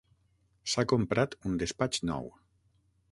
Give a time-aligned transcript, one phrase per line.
[0.71, 2.25] S'ha comprat un despatx nou.